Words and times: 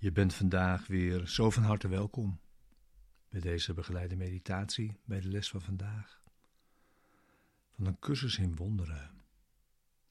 Je 0.00 0.12
bent 0.12 0.34
vandaag 0.34 0.86
weer 0.86 1.26
zo 1.26 1.50
van 1.50 1.62
harte 1.62 1.88
welkom 1.88 2.40
bij 3.28 3.40
deze 3.40 3.74
begeleide 3.74 4.16
meditatie, 4.16 4.96
bij 5.04 5.20
de 5.20 5.28
les 5.28 5.50
van 5.50 5.60
vandaag. 5.60 6.22
Van 7.70 7.86
een 7.86 7.98
cursus 7.98 8.38
in 8.38 8.56
wonderen, 8.56 9.22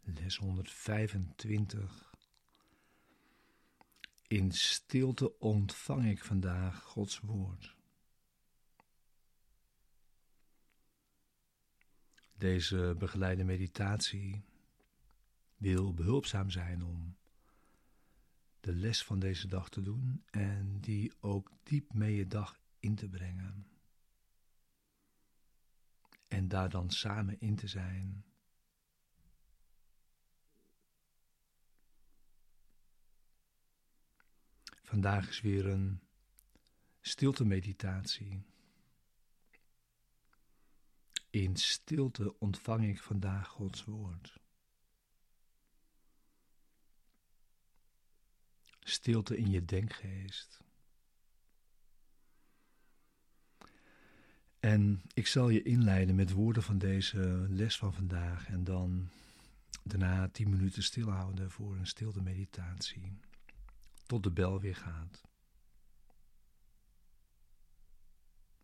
les 0.00 0.36
125. 0.36 2.14
In 4.26 4.52
stilte 4.52 5.38
ontvang 5.38 6.06
ik 6.06 6.24
vandaag 6.24 6.82
Gods 6.82 7.20
woord. 7.20 7.76
Deze 12.32 12.94
begeleide 12.98 13.44
meditatie 13.44 14.44
wil 15.56 15.94
behulpzaam 15.94 16.50
zijn 16.50 16.82
om 16.82 17.18
de 18.60 18.72
les 18.72 19.04
van 19.04 19.18
deze 19.18 19.48
dag 19.48 19.68
te 19.68 19.80
doen 19.80 20.24
en 20.30 20.80
die 20.80 21.12
ook 21.20 21.50
diep 21.62 21.92
mee 21.92 22.14
je 22.14 22.26
dag 22.26 22.60
in 22.78 22.94
te 22.94 23.08
brengen. 23.08 23.66
En 26.28 26.48
daar 26.48 26.68
dan 26.68 26.90
samen 26.90 27.40
in 27.40 27.56
te 27.56 27.66
zijn. 27.66 28.24
Vandaag 34.82 35.28
is 35.28 35.40
weer 35.40 35.66
een 35.66 36.00
stilte 37.00 37.44
meditatie. 37.44 38.42
In 41.30 41.56
stilte 41.56 42.38
ontvang 42.38 42.84
ik 42.84 43.02
vandaag 43.02 43.48
Gods 43.48 43.84
woord. 43.84 44.40
Stilte 48.90 49.36
in 49.36 49.50
je 49.50 49.64
denkgeest. 49.64 50.60
En 54.60 55.02
ik 55.14 55.26
zal 55.26 55.48
je 55.48 55.62
inleiden 55.62 56.14
met 56.14 56.30
woorden 56.30 56.62
van 56.62 56.78
deze 56.78 57.46
les 57.48 57.78
van 57.78 57.94
vandaag 57.94 58.48
en 58.48 58.64
dan 58.64 59.08
daarna 59.82 60.28
tien 60.28 60.50
minuten 60.50 60.82
stilhouden 60.82 61.50
voor 61.50 61.76
een 61.76 61.86
stilte 61.86 62.22
meditatie, 62.22 63.18
tot 64.06 64.22
de 64.22 64.30
bel 64.30 64.60
weer 64.60 64.76
gaat. 64.76 65.20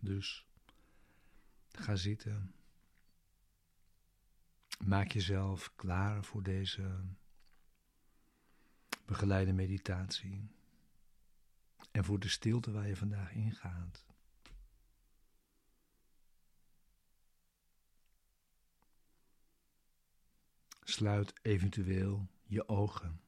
Dus 0.00 0.46
ga 1.72 1.96
zitten. 1.96 2.54
Maak 4.84 5.10
jezelf 5.10 5.72
klaar 5.76 6.24
voor 6.24 6.42
deze 6.42 7.00
begeleide 9.10 9.52
meditatie 9.52 10.50
en 11.90 12.04
voor 12.04 12.18
de 12.18 12.28
stilte 12.28 12.72
waar 12.72 12.88
je 12.88 12.96
vandaag 12.96 13.32
ingaat. 13.32 14.04
Sluit 20.82 21.32
eventueel 21.42 22.28
je 22.44 22.68
ogen. 22.68 23.20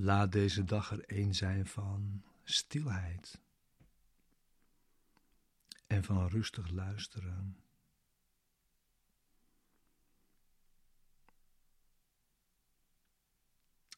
Laat 0.00 0.32
deze 0.32 0.64
dag 0.64 0.90
er 0.90 1.02
een 1.06 1.34
zijn 1.34 1.66
van 1.66 2.24
stilheid 2.44 3.40
en 5.86 6.04
van 6.04 6.28
rustig 6.28 6.70
luisteren. 6.70 7.56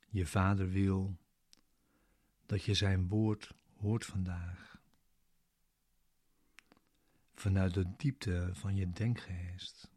Je 0.09 0.27
vader 0.27 0.69
wil 0.69 1.19
dat 2.47 2.65
je 2.65 2.75
zijn 2.75 3.09
woord 3.09 3.55
hoort 3.77 4.05
vandaag. 4.05 4.81
Vanuit 7.35 7.75
de 7.75 7.97
diepte 7.97 8.51
van 8.53 8.77
je 8.77 8.91
denkgeest. 8.91 9.91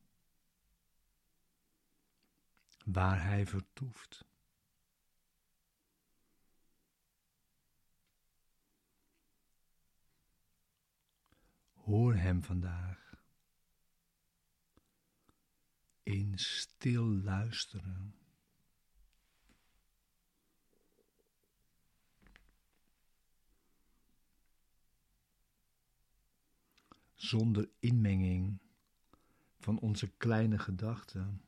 Waar 2.86 3.24
hij 3.24 3.46
vertoeft. 3.46 4.33
Hoor 11.84 12.16
Hem 12.16 12.44
vandaag. 12.44 13.16
In 16.04 16.38
stil 16.38 17.06
luisteren. 17.06 18.16
Zonder 27.14 27.70
inmenging 27.80 28.60
van 29.60 29.80
onze 29.80 30.08
kleine 30.18 30.60
gedachten. 30.60 31.46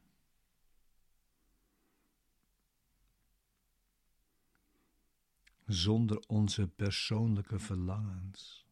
Zonder 5.66 6.20
onze 6.28 6.68
persoonlijke 6.68 7.60
verlangens. 7.60 8.65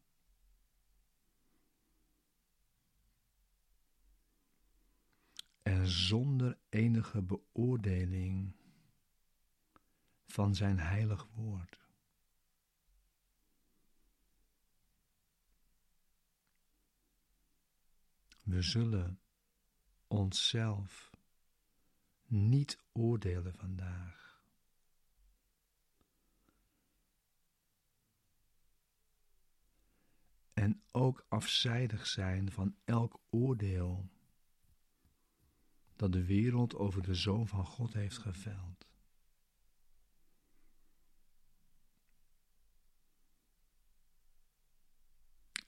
En 5.64 5.86
zonder 5.86 6.58
enige 6.68 7.22
beoordeling 7.22 8.56
van 10.26 10.54
zijn 10.54 10.78
heilig 10.78 11.26
woord. 11.34 11.80
We 18.42 18.62
zullen 18.62 19.20
onszelf 20.06 21.10
niet 22.26 22.78
oordelen 22.92 23.54
vandaag. 23.54 24.42
En 30.52 30.82
ook 30.90 31.26
afzijdig 31.28 32.06
zijn 32.06 32.52
van 32.52 32.76
elk 32.84 33.20
oordeel 33.30 34.08
dat 35.96 36.12
de 36.12 36.24
wereld 36.24 36.74
over 36.74 37.02
de 37.02 37.14
Zoon 37.14 37.48
van 37.48 37.66
God 37.66 37.92
heeft 37.92 38.18
geveld. 38.18 38.86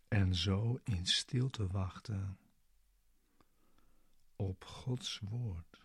En 0.09 0.35
zo 0.35 0.81
in 0.85 1.07
stilte 1.07 1.67
wachten 1.67 2.39
op 4.37 4.65
Gods 4.65 5.19
woord. 5.19 5.85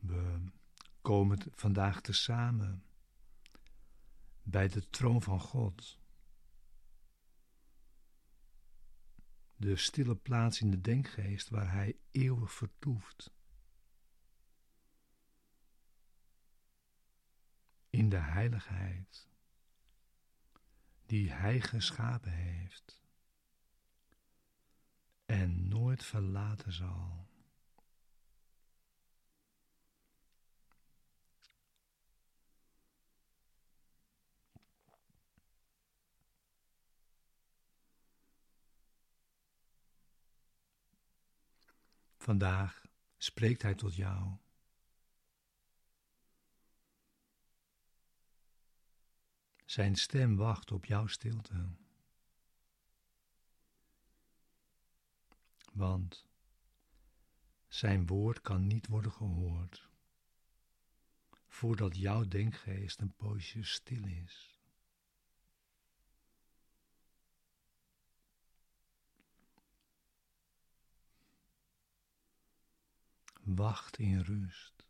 We 0.00 0.40
komen 1.00 1.38
vandaag 1.54 2.00
tezamen 2.00 2.84
bij 4.50 4.68
de 4.68 4.90
troon 4.90 5.22
van 5.22 5.40
God. 5.40 5.98
De 9.56 9.76
stille 9.76 10.16
plaats 10.16 10.60
in 10.60 10.70
de 10.70 10.80
denkgeest 10.80 11.48
waar 11.48 11.72
Hij 11.72 11.98
eeuwig 12.10 12.52
vertoeft. 12.52 13.32
In 17.90 18.08
de 18.08 18.16
heiligheid 18.16 19.28
die 21.06 21.30
Hij 21.30 21.60
geschapen 21.60 22.32
heeft 22.32 23.02
en 25.26 25.68
nooit 25.68 26.04
verlaten 26.04 26.72
zal. 26.72 27.29
Vandaag 42.20 42.86
spreekt 43.16 43.62
Hij 43.62 43.74
tot 43.74 43.94
jou. 43.94 44.36
Zijn 49.64 49.96
stem 49.96 50.36
wacht 50.36 50.72
op 50.72 50.84
jouw 50.84 51.06
stilte. 51.06 51.68
Want 55.72 56.26
zijn 57.68 58.06
woord 58.06 58.40
kan 58.40 58.66
niet 58.66 58.86
worden 58.86 59.12
gehoord 59.12 59.88
voordat 61.46 61.96
jouw 61.96 62.24
denkgeest 62.28 63.00
een 63.00 63.14
poosje 63.16 63.62
stil 63.62 64.04
is. 64.04 64.59
Wacht 73.56 73.98
in 73.98 74.20
rust. 74.20 74.84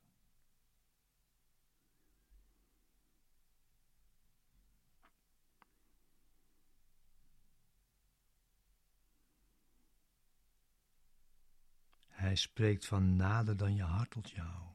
Hij 12.08 12.34
spreekt 12.34 12.86
van 12.86 13.16
nader 13.16 13.56
dan 13.56 13.74
je 13.74 13.82
hart 13.82 14.10
tot 14.10 14.30
jou. 14.30 14.68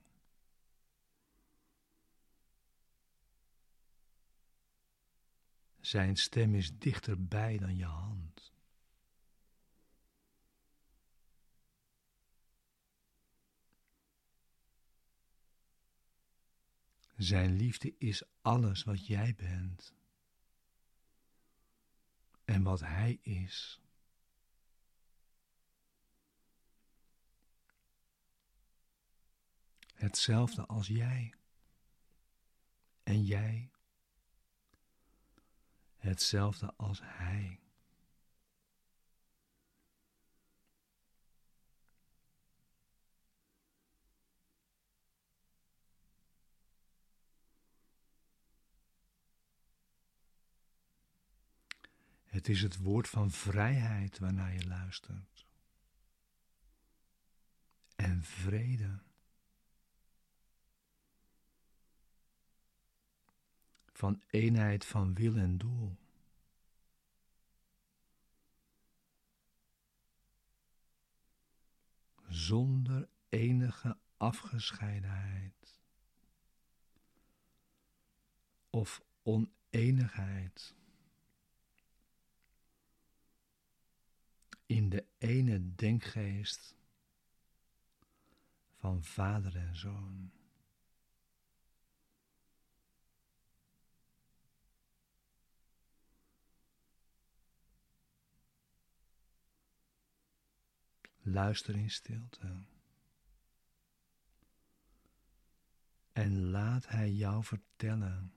Zijn 5.79 6.15
stem 6.15 6.55
is 6.55 6.77
dichterbij 6.77 7.57
dan 7.57 7.75
je 7.75 7.85
hand. 7.85 8.54
Zijn 17.15 17.55
liefde 17.55 17.95
is 17.97 18.23
alles 18.41 18.83
wat 18.83 19.07
jij 19.07 19.35
bent 19.35 19.93
en 22.45 22.63
wat 22.63 22.79
Hij 22.79 23.19
is. 23.21 23.81
Hetzelfde 29.93 30.65
als 30.65 30.87
jij 30.87 31.33
en 33.03 33.23
jij 33.23 33.71
hetzelfde 35.97 36.73
als 36.75 36.99
Hij. 37.03 37.64
Het 52.35 52.47
is 52.47 52.61
het 52.61 52.77
woord 52.77 53.09
van 53.09 53.31
vrijheid 53.31 54.19
waarnaar 54.19 54.53
je 54.53 54.67
luistert. 54.67 55.45
En 57.95 58.23
vrede. 58.23 58.99
Van 63.91 64.21
eenheid 64.29 64.85
van 64.85 65.13
wil 65.13 65.35
en 65.35 65.57
doel. 65.57 65.95
Zonder 72.27 73.07
enige 73.29 73.97
afgescheidenheid 74.17 75.79
of 78.69 79.01
oneenigheid. 79.23 80.75
In 84.65 84.89
de 84.89 85.05
ene 85.17 85.75
denkgeest 85.75 86.75
van 88.75 89.03
vader 89.03 89.55
en 89.55 89.75
zoon. 89.75 90.31
Luister 101.21 101.75
in 101.75 101.89
stilte. 101.89 102.63
En 106.13 106.49
laat 106.49 106.87
Hij 106.87 107.11
jou 107.11 107.43
vertellen 107.43 108.33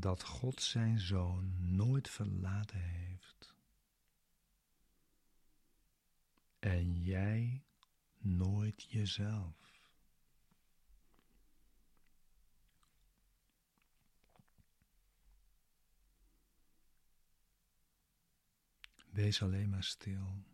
dat 0.00 0.22
God 0.22 0.62
zijn 0.62 1.00
zoon 1.00 1.74
nooit 1.76 2.10
verlaten 2.10 2.80
heeft. 2.80 3.56
En 6.58 7.02
jij 7.02 7.64
nooit 8.18 8.82
jezelf. 8.82 9.56
Wees 19.10 19.42
alleen 19.42 19.68
maar 19.68 19.84
stil. 19.84 20.44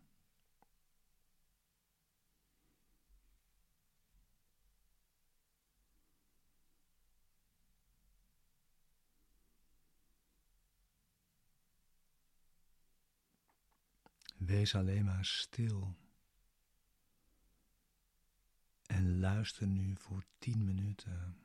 Wees 14.45 14.75
alleen 14.75 15.05
maar 15.05 15.25
stil. 15.25 15.95
En 18.85 19.19
luister 19.19 19.67
nu 19.67 19.95
voor 19.97 20.23
tien 20.39 20.63
minuten. 20.63 21.44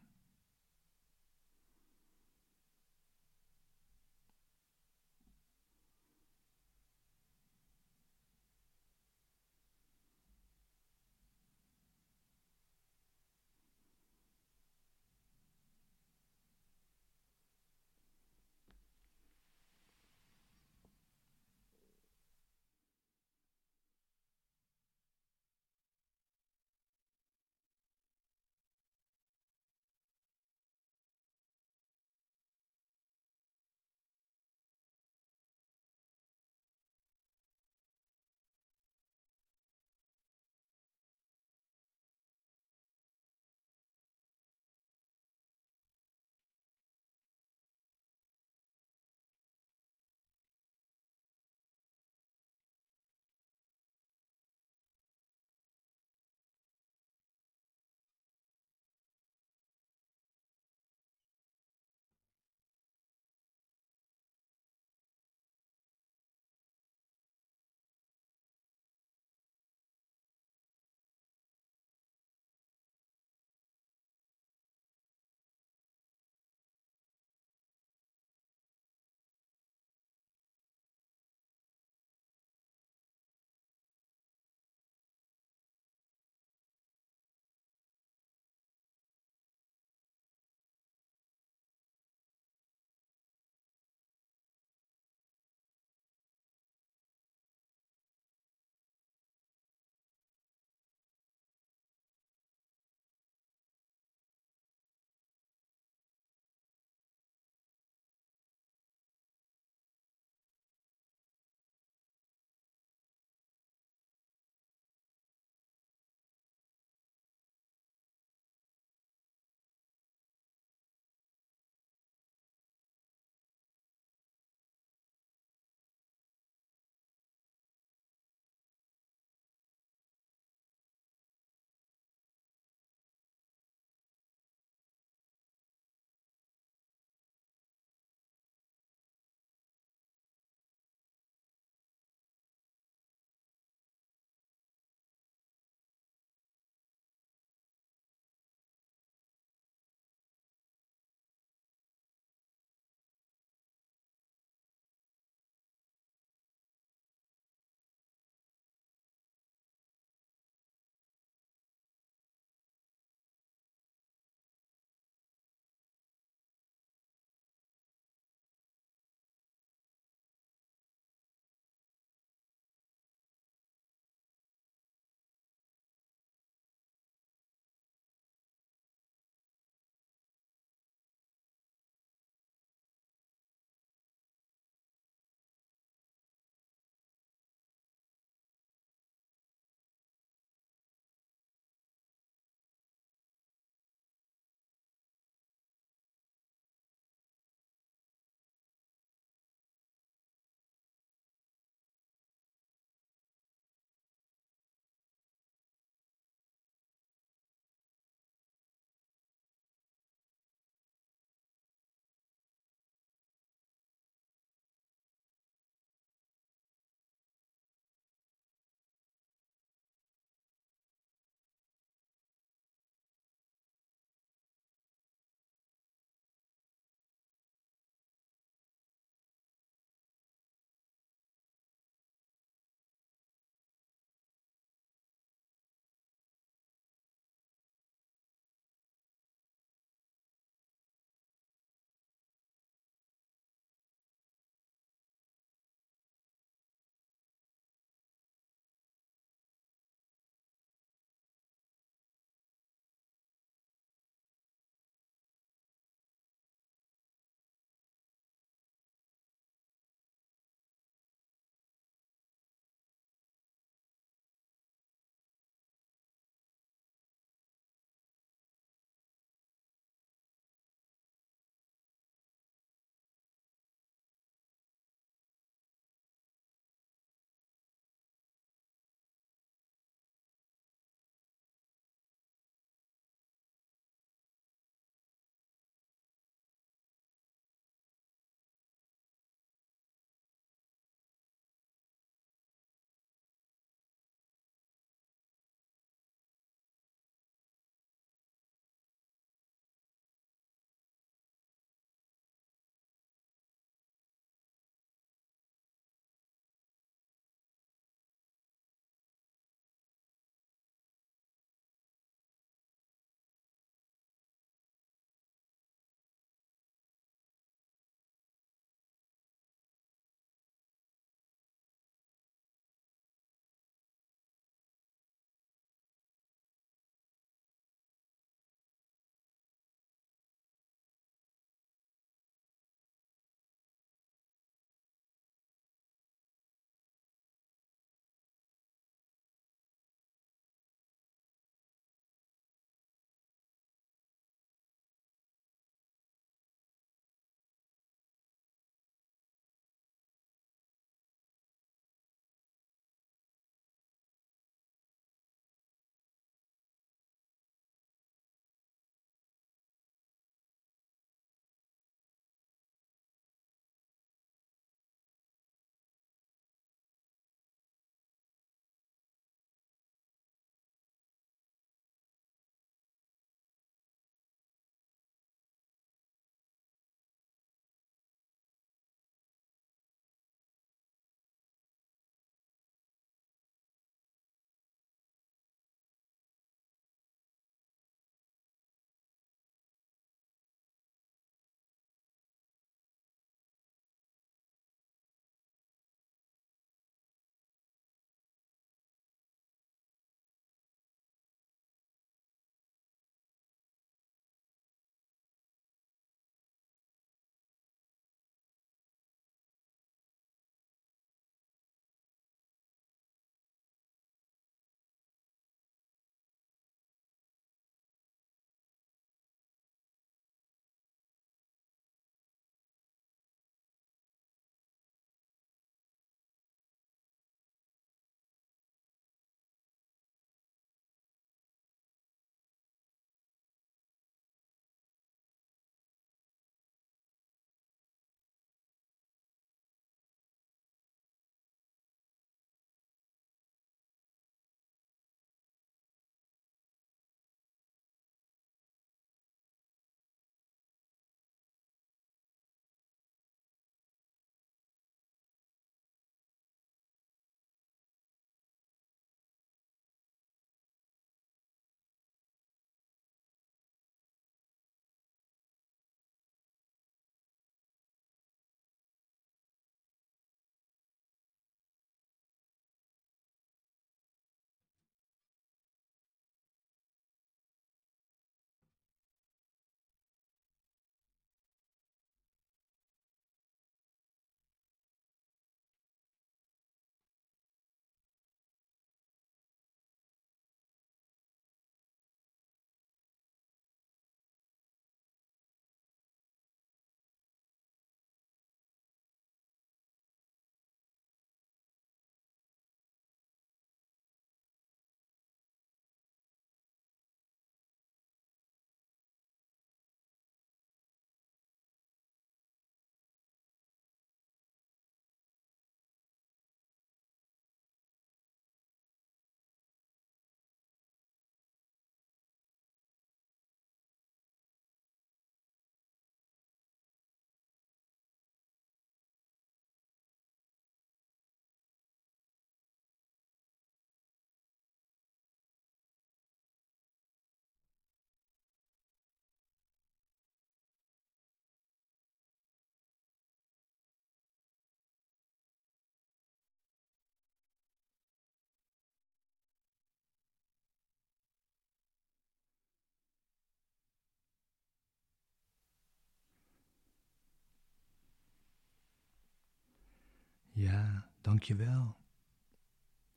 Dank 561.20 561.42
je 561.42 561.54
wel 561.54 561.96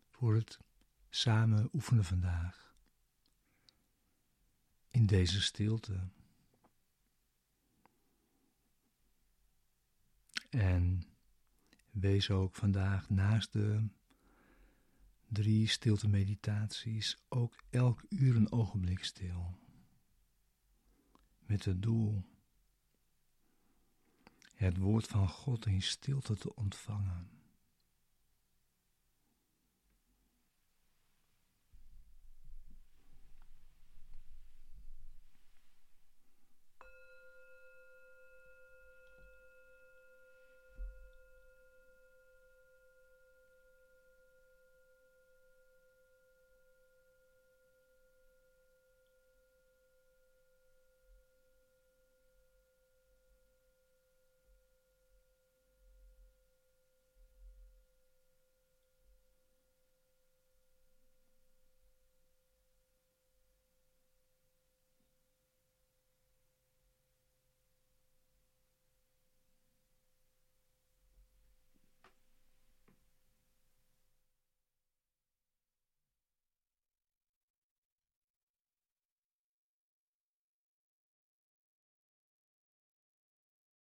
voor 0.10 0.36
het 0.36 0.60
samen 1.10 1.70
oefenen 1.74 2.04
vandaag. 2.04 2.76
In 4.90 5.06
deze 5.06 5.42
stilte. 5.42 6.08
En 10.50 11.04
wees 11.92 12.30
ook 12.30 12.56
vandaag 12.56 13.10
naast 13.10 13.54
de 13.54 13.88
drie 15.28 15.68
stilte 15.68 16.08
meditaties 16.08 17.18
ook 17.30 17.64
elk 17.70 18.04
uur 18.10 18.36
een 18.36 18.52
ogenblik 18.52 19.04
stil. 19.04 19.58
Met 21.40 21.66
het 21.66 21.82
doel 21.82 22.24
het 24.54 24.78
woord 24.78 25.08
van 25.08 25.30
God 25.30 25.66
in 25.66 25.82
stilte 25.82 26.36
te 26.36 26.56
ontvangen. 26.56 27.43